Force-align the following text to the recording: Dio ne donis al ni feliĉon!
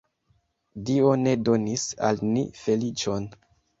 Dio 0.87 1.11
ne 1.25 1.35
donis 1.49 1.85
al 2.09 2.25
ni 2.31 2.47
feliĉon! 2.65 3.29